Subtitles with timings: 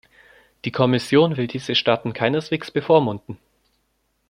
[0.65, 3.37] Die Kommission will diese Staaten keineswegs bevormunden.